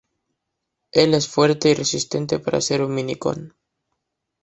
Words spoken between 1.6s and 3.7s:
y resistente para ser un Mini-Con.